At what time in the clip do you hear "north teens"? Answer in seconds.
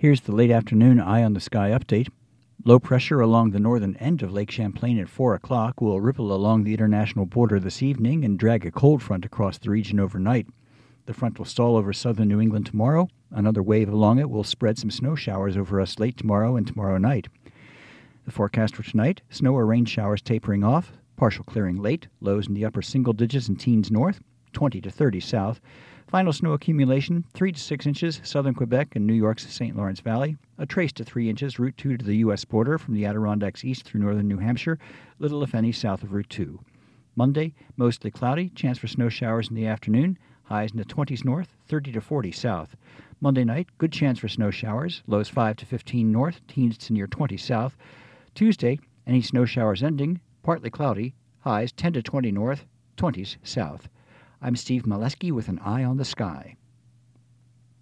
46.10-46.76